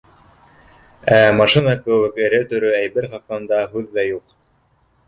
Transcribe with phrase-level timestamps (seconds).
[1.17, 4.41] Ә машина кеүек эре-төрө әйбер хаҡында һүҙ ҙә юҡ.